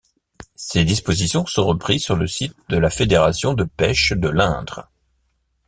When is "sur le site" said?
2.01-2.55